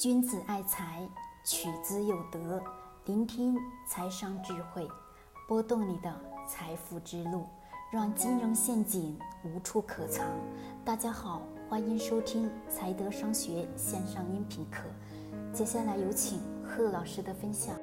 [0.00, 1.06] 君子爱财，
[1.44, 2.58] 取之有德。
[3.04, 3.54] 聆听
[3.86, 4.88] 财商智慧，
[5.46, 6.10] 拨动你的
[6.48, 7.44] 财富之路，
[7.92, 10.24] 让金融陷阱无处可藏。
[10.86, 14.84] 大家好，欢迎收听财德商学线上音频课。
[15.52, 17.74] 接下来有请贺老师的分享。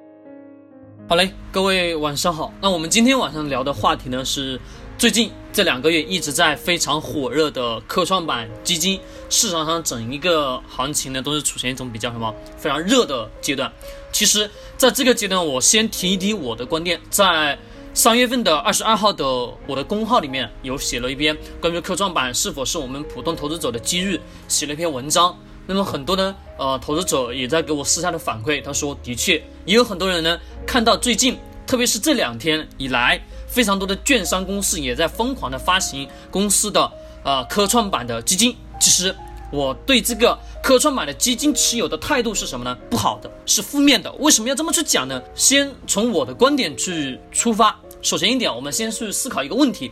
[1.08, 2.52] 好嘞，各位晚上好。
[2.60, 4.60] 那我们今天晚上聊的话题呢是。
[4.98, 9.00] 最近这两个月一直在非常火热的科创板基金
[9.30, 13.72] 市场上，整一个行情呢都是处于一种比较什么非常热的阶段。
[14.12, 17.00] 其实，在这个阶段，我先提一提我的观点。
[17.10, 17.58] 在
[17.94, 19.26] 三月份的二十二号的
[19.66, 25.38] 我的公号里面有写了一篇关于科创板是否是我们普通投资者的机遇，写了一篇文章。
[25.66, 33.22] 那么很多呢，呃，投资者也在给我私下的反馈，他说的确也有很多人呢看到最近，特别是这两天以来。
[33.50, 36.92] 非常多的券商公司也在疯狂的发行公司的
[37.24, 38.54] 呃科创板的基金。
[38.80, 39.16] 其实
[39.52, 42.78] 我对这个科创板的基金持有的态度是什么呢？
[42.90, 44.12] 不好的，是负面的。
[44.14, 45.22] 为什么要这么去讲呢？
[45.36, 47.78] 先从我的观点去出发。
[48.02, 49.92] 首先一点，我们先去思考一个问题：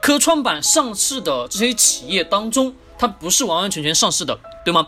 [0.00, 4.86] 科创板上市的这些企业当中，它不是完完全全上市的，对吗？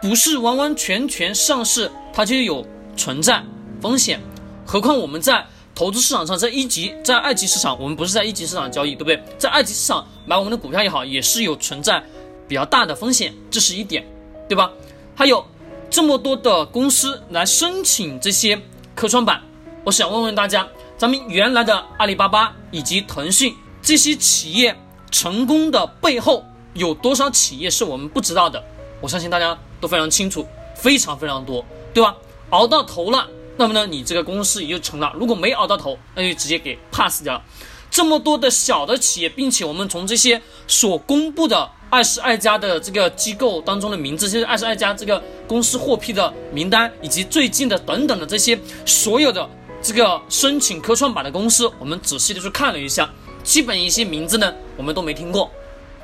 [0.00, 3.42] 不是完完全全上市，它就有存在
[3.80, 4.20] 风险。
[4.66, 5.46] 何况我们在。
[5.74, 9.22] 投资市场上，在一级、在二级市场，我们不是在一级市场交易，对不对？
[9.38, 12.02] 在二级市场买我们的股票也好，也是有存在
[12.48, 14.04] 比较大的风险，这是一点，
[14.48, 14.72] 对吧？
[15.14, 15.44] 还有
[15.90, 18.58] 这么多的公司来申请这些
[18.94, 19.42] 科创板，
[19.84, 24.76] 我想问问大家，咱们原来的阿里巴巴以及腾讯这些企业
[25.10, 28.62] 成功的背后，有多少企业是我们不知道的？
[29.00, 32.16] 我相信大家都非常清楚，非常非常多，对吧？
[32.50, 33.28] 熬到头了。
[33.56, 35.12] 那么呢，你这个公司也就成了。
[35.14, 37.42] 如果没熬到头，那就直接给 pass 掉了。
[37.90, 49.48] 这么多的小的企业，并且我们从这些所公布的二十二家的这个机构当中的名字，就是二十二家这个公司获批的名单，以及最近的等等的这些所有的
[49.82, 53.10] 这个申请科创板的公司，我们仔细的去看了一下，
[53.42, 55.50] 基本一些名字呢，我们都没听过。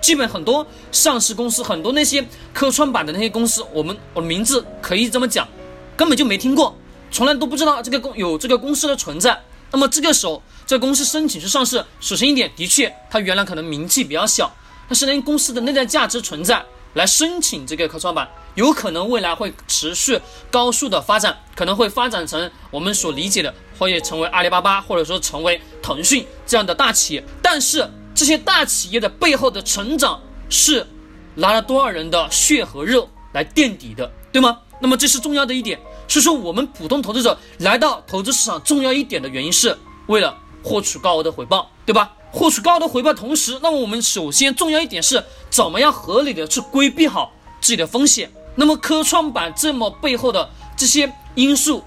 [0.00, 5.48] 基本很多上市公司，很多那些科创板的那些公司，我们我的名字可以这么讲，
[5.96, 6.76] 根本就没听过。
[7.10, 9.40] 从来都不知道这个公有这个公司的存在，
[9.74, 14.48] 那么这个时候这公司申请去上市，首先一点，的确它原来可能名气比较小，
[14.88, 27.24] 但是呢公司的内在价值存在，来申请这个科创板，有可能未来会持续高速的发展，可能会发展成我们所理解的，会成为阿里巴巴或者说成为腾讯这样的大企业。
[27.42, 30.86] 但是这些大企业的背后的成长是
[31.34, 34.60] 拿了多少人的血和肉来垫底的，对吗？
[34.80, 35.80] 那么这是重要的一点。
[36.06, 39.76] 所以说，我们普通投资者来到投资市场，重要一点的原因是
[40.06, 42.12] 为了获取高额的回报，对吧？
[42.30, 48.30] 获取高额的回报，同时，那么我们首先重要一点是怎么样合理的去规避好自己的风险。
[48.54, 51.82] 那么科创板这么背后的这些因素，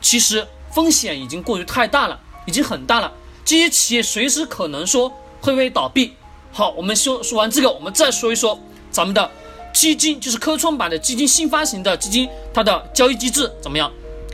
[0.00, 3.12] 其实风险已经过于太大了，已经很大了。
[3.44, 5.08] 这些企业随时可能说
[5.40, 6.14] 会不会倒闭？
[6.52, 8.58] 好，我们说说完这个，我们再说一说
[8.90, 9.30] 咱们的。
[9.72, 13.90] 基金就是科创板的基金，新发行的基金，它的交易机制怎么样？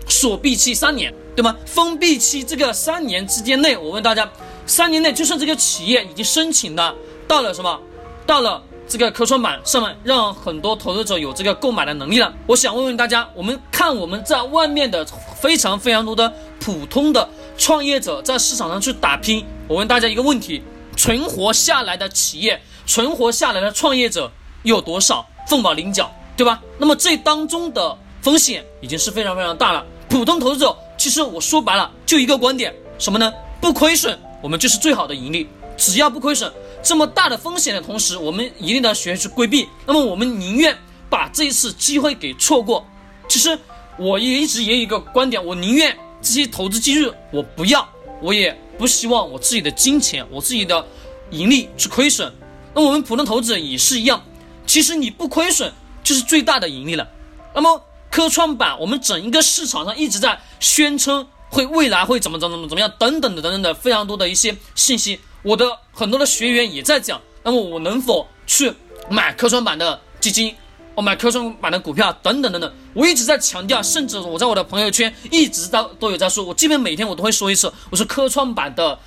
[0.08, 1.54] 锁闭期三年，对吗？
[1.66, 4.28] 封闭期这个三年之间内，我问大家，
[4.66, 6.94] 三年内就算这个企业已经申请了，
[7.26, 7.78] 到了什么？
[8.26, 12.32] 到了这个科创板上面，让很多投资者有这个购买的能力了。
[12.46, 15.06] 我想问问大家，我们看我们在外面的
[15.40, 20.62] 非常非常多的普通的创业者在市场上去打拼，我问大家一个问题：
[20.96, 24.32] 存活下来的企业，存活下来的创业者。
[24.68, 26.62] 有多少凤毛麟角，对吧？
[26.78, 29.84] 那么这当中的风险已经是非常非常大了。
[30.08, 33.32] 普通投资者，其实我说白了就一个观点，什么呢？
[33.60, 35.48] 不亏损，我们就是最好的盈利。
[35.76, 36.52] 只要不亏损，
[36.82, 39.68] 这么大的风险的同时，我们一定要学去规避。
[39.86, 40.76] 那么我们宁愿
[41.08, 42.84] 把这一次机会给错过。
[43.28, 43.56] 其实
[43.96, 47.88] 我也一直也有一个观点，我宁愿这些投资机遇我不要，
[48.20, 50.84] 我也不希望我自己的金钱、我自己的
[51.30, 52.32] 盈利去亏损。
[52.74, 54.22] 那我们普通投资者也是一样。
[54.68, 55.72] 其实你不亏损
[56.04, 57.08] 就是最大的盈利了。
[57.54, 65.18] 那么科创板，我们整一个市场上一直在宣称会未来会怎么怎么怎么怎么样等等的等等的非常多的一些信息。
[65.42, 68.72] 我的很多的学员也在讲，那么我能否去
[69.08, 70.54] 买科创板的基金，
[70.94, 72.70] 我买科创板的股票等等等等。
[72.92, 78.98] 我一直在强调，甚至我在我的朋友圈一直都都有在说，我基本每天我都会说一次，我说科创板的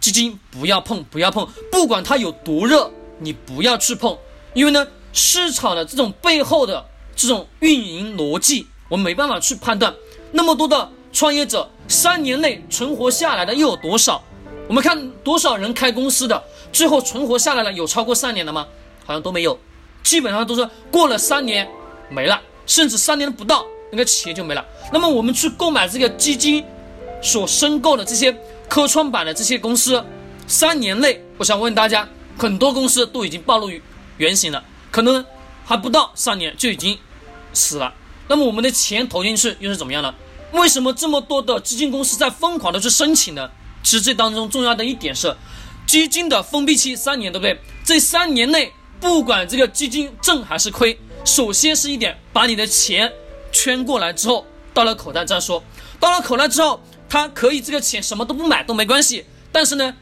[0.00, 2.90] 基金不要碰，不要碰，不管它有多热，
[3.20, 4.18] 你不要去碰，
[4.54, 4.84] 因为呢。
[5.14, 6.84] 市场的这种背后的
[7.16, 9.94] 这种运营逻辑，我们没办法去判断。
[10.32, 14.22] 那么多的创业者，三年内存活下来的又有多少？
[14.68, 18.66] 我们看多少人开公司的，最后存活下来了，有超过三年的吗？
[19.06, 19.56] 好像都没有，
[20.02, 21.68] 基本上都是过了三年
[22.08, 24.64] 没了，甚至三年不到，那个企业就没了。
[24.92, 26.64] 那么我们去购买这个基金
[27.22, 28.36] 所申购的这些
[28.68, 30.02] 科创板的这些公司，
[30.48, 33.80] 三年内，我想问大家，很多公司都已经暴露于
[34.16, 35.26] 原形了，可能
[35.64, 36.96] 还不到三年就已经
[37.52, 37.92] 死了。
[38.28, 40.14] 那么我们的钱投进去又是怎么样呢？
[40.52, 43.50] 为什么这么多的基金公司在疯狂的去申请呢？
[43.82, 45.34] 其实这当中重要的一点是，
[45.84, 47.60] 基金的封闭期三年，对不对？
[47.84, 53.12] 这三年内，不管这个基金挣还是亏，首先是一点，把你的钱
[53.50, 55.60] 圈过来之后，到了口袋再说。
[55.98, 59.92] 到了口袋之后，他可以这个钱什么都不买都没关系，但是呢，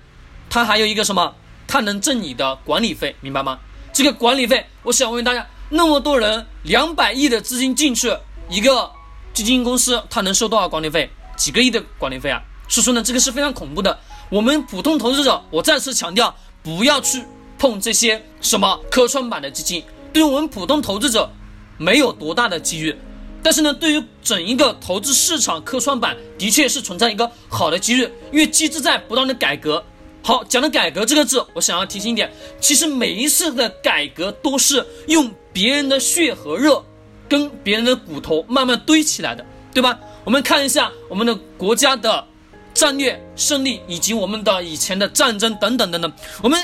[0.50, 1.34] 他还有一个什么？
[1.66, 3.58] 他能挣你的管理费，明白吗？
[3.92, 8.10] 这个管理费，我想问大家，那么多人两百亿的资金进去，
[8.48, 8.90] 一个
[9.34, 11.10] 基金公司，它能收多少管理费？
[11.36, 12.40] 几个亿的管理费啊？
[12.68, 13.98] 所以说呢，这个是非常恐怖的。
[14.30, 17.22] 我们普通投资者，我再次强调，不要去
[17.58, 19.84] 碰这些什么科创板的基金。
[20.10, 21.30] 对于我们普通投资者，
[21.76, 22.96] 没有多大的机遇。
[23.42, 29.84] 但是呢，对于整一个投资市场，科创板的确是存在一个好的机遇，因为机制在不断的改革。
[30.22, 36.84] 好，讲的改革这个字，我想要提醒一点，其实每一次的改革都是用别人的血和肉，
[37.28, 39.98] 跟别人的骨头慢慢堆起来的，对吧？
[40.24, 42.26] 我们看一下我们的国家的。
[42.74, 46.10] 战略胜利以及我们的以前的战争等等等等，
[46.42, 46.58] 我们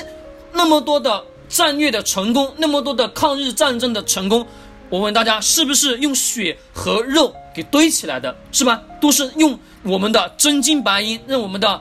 [0.51, 4.43] 那么多的战略的成功，那么多的抗日战争的成功，
[4.89, 8.35] 我问大家，是不是用血和肉给堆起来的？
[8.51, 8.81] 是吧？
[8.99, 11.79] 都是用我们的真金白银，让我们的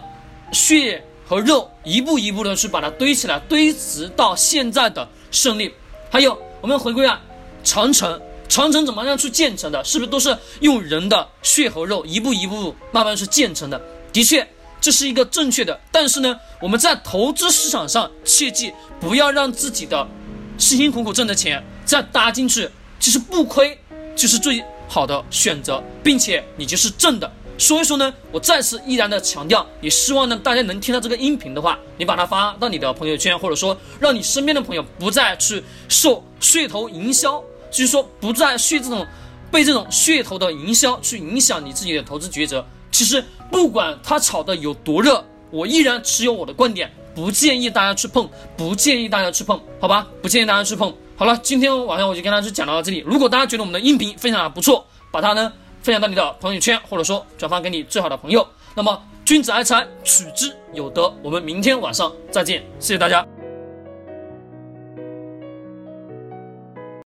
[0.52, 5.72] 血和肉一步一步的去把它堆起来，堆直到现在的胜利。
[6.10, 7.20] 还有，我们回归啊，
[7.62, 9.84] 长城，长城怎么样去建成的？
[9.84, 13.78] 是不是都是用人的血和肉一步一步慢慢去建成的？
[14.10, 14.48] 的确，
[14.80, 20.08] 这是一个正确的，但是呢，我们在投资市场上切记不要让自己的
[20.56, 22.66] 辛辛苦苦挣的钱再搭进去，
[22.98, 23.78] 其实不亏
[24.16, 27.30] 就是最好的选择，并且你就是挣的。
[27.58, 39.04] 所以说呢，我再次依然的强调，也希望呢大家能听到这个音频的话，你把它发到你的朋友圈，或者说让你身边的朋友不再去受噱头营销，就是说不再去这种
[39.50, 42.64] 被这种噱头的营销去影响你自己的投资抉择。
[42.92, 50.06] 其实不管它炒的有多热，我依然持有我的观点，不建议大家去碰，不建议大家去碰，好吧？
[50.22, 50.94] 不建议大家去碰。
[51.16, 52.98] 好了，今天晚上我就跟大家就讲到这里。
[53.04, 55.52] 如果大家觉得我们的音频分享的不错，把它呢
[55.82, 58.46] 分享到你的朋友圈，或者说转发给你最好的朋友。
[58.74, 61.12] 那么君子爱财，取之有德。
[61.22, 63.37] 我们明天晚上再见，谢谢大家。